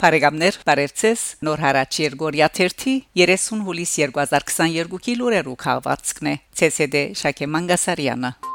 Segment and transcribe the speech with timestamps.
[0.00, 6.34] Բարեկամներ, բարևձեզ։ Նոր հարաճ Երգորիա 30 30 հուլիս 2022-ի լուրերու քաղվածքն է։
[6.70, 8.49] ՑՍԴ Շակե Մանգասարյանը։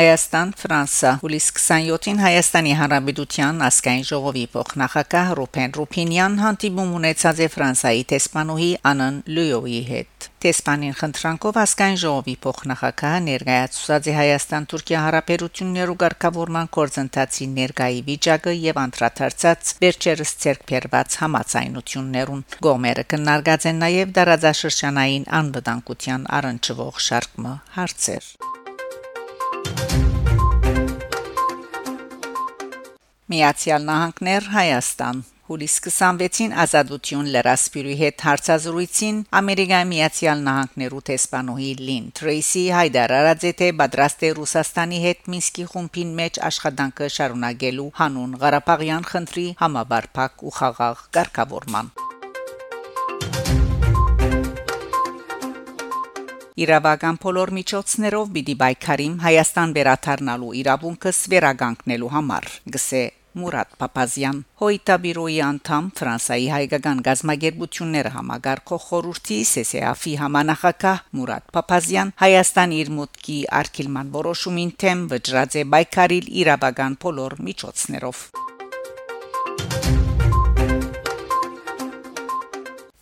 [0.00, 8.04] Հայաստան Ֆրանսա հուլիս 27-ին Հայաստանի Հանրապետության ասկային ժողովի փոխնախագահ Ռուփեն Ռուփինյան հանդիպում ունեցած է Ֆրանսայի
[8.12, 17.48] տեսփանուհի Անան Լյուոյի հետ։ Տեսփանին խնդրանքով ասկային ժողովի փոխնախագահը ներկայացուցած է Հայաստան-Թուրքիա հարաբերություններու ղեկավարման կորձընթացի
[17.60, 27.44] ներկայի վիճակը եւ անդրադարձած վերջերս ցերկբերված համացայնություններուն։ Գոմերը կնարգած են նաեւ դարաձաշրջանային անվտանգության առնչվող շարք
[27.76, 28.32] հարցեր։
[33.30, 42.64] Միացյալ Նահանգներ Հայաստան Հուլիս 26-ին ազատություն լրասպիրի հետ հարցազրույցին Ամերիկայի Միացյալ Նահանգներու տեսփանուհի Լին Թրեյսի
[42.80, 50.46] հայտարարած է պատրաստ է Ռուսաստանի հետ Մինսկի խումբին մեջ աշխատանքը շարունակելու հանուն Ղարաբաղյան խնդրի համաբարփակ
[50.50, 51.94] ու խաղաղ կարգավորման
[56.60, 63.00] Իրավական բոլոր միջոցներով պիտի բայկարիմ Հայաստան վերաթարնալու իրավունքս վերագանքնելու համար գսե
[63.40, 72.92] Մուրադ Փափազյան Հոյտաբիրոյի անդամ Ֆրանսայի հայկական գազագերբությունները համագարկող խորհրդի ՍՍԱՖ-ի համանախագահ Մուրադ Փափազյան Հայաստան իր
[73.00, 78.24] մուտքի արկելման որոշումին թեմ վճռած է բայկարիլ իրավական բոլոր միջոցներով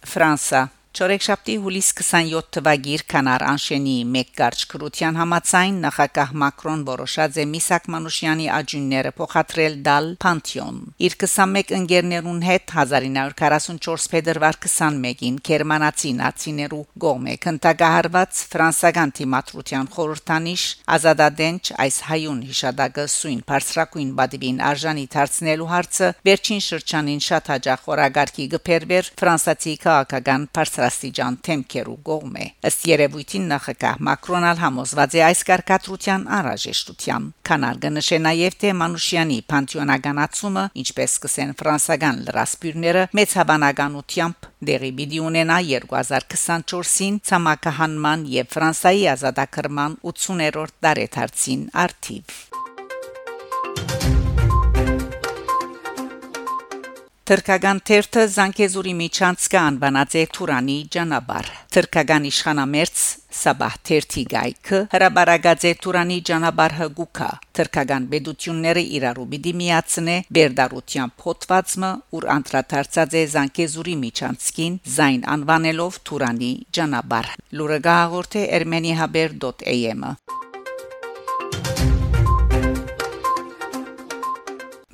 [0.09, 0.61] Ֆրանսա
[0.99, 7.85] Չորեքշաբթի հուլիս 27 թվագիր կանար անշենի մեկ կարճ քրության համացայն նախագահ Մակրոն որոշած է Միսակ
[7.95, 17.37] Մանուշյանի աջունները փոխադրել դալ Պանթեոն իր 21 ընկերներուն հետ 1944 փետրվար 21-ին Գերմանացի նացիներու գոմե
[17.47, 20.67] կնտագահարված ֆրանսական թիմատրության խորհրդանիշ
[20.99, 28.51] ազատադենչ այս հայուն հիշադակը սույն բարձրակույն բադիվին արժանի դարձնելու հարցը վերջին շրջանին շատ հաջող խորագարկի
[28.59, 35.43] գբերվեր ֆրանսացի քաղաքական բարձր աստիճան թեմքերու կողմ է ըստ երևույթին նախագահ մակրոնալ համոզված է այս
[35.49, 44.91] կարգադրության անհրաժեշտության կանալ կնշե նաև թե մանուշյանի պանթեոնականացումը ինչպես կսեն ֆրանսական լրասպիրները մեծ հավանականությամբ դեղի
[44.99, 52.39] պիտի ունենա 2024-ին ցամաքահանման եւ Ֆրանսայի ազատագրման 80-րդ տարեթարցին արդիվ
[57.29, 63.03] Թրկական թերթը Զանգեզուրի միջանցքը անվանած է Թուրանի ճանապարհ։ Թրկական իշխանամերձ
[63.39, 67.29] Սաբահ թերթի գայքը հրաբարագած է Թուրանի ճանապարհը գուքա։
[67.61, 76.53] Թրկական բեդությունները իրարու պիտի միացնե Բերդարության փոթվածը, ուր անդրադարձած է Զանգեզուրի միջանցքին զայն անվանելով Թուրանի
[76.81, 80.17] ճանապարհ։ Լուրը գաղորդե ermenihaber.am-ը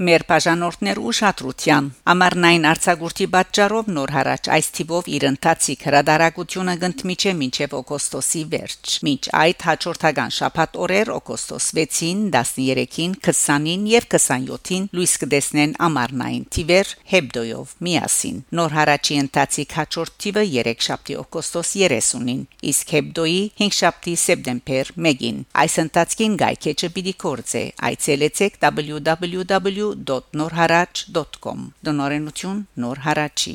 [0.05, 7.77] Մեր բաժանորդներ ուշադրության ամառնային արցագուրտի պատճառով նոր հարաճ այս թիվով իր ընթացիկ հրադարագությունը գտնմիջե մինչև
[7.79, 15.73] օգոստոսի վերջ մինչ այդ հաջորդական շաբաթ օրեր օգոստոս 6-ին 13-ին 20-ին եւ 27-ին լույս կդեսնեն
[15.89, 22.45] ամառնային թիվեր հեբդոյով միասին նոր հարաճի ընթացիկ հաջորդ թիվը 3 շաբթի օգոստոս 30-ին
[22.75, 32.61] իսկ հեբդոյի 5 շաբթի սեպտեմբեր 1-ին այս ընթացքին գայքեչը պիտի կորցե այցելեցեք www www.norharach.com Դնորենություն
[32.83, 33.55] Նոր Հարաճի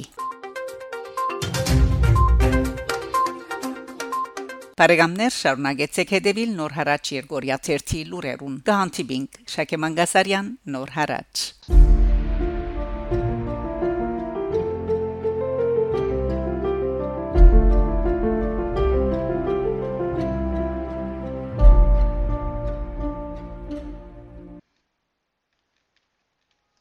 [4.80, 11.46] Բարեկամներ շարունակեցեք հետևել Նոր Հարաճ Երգորիա 1-ի լուրերուն։ Գանտիբինգ Շակե Մանգասարյան Նոր Հարաճ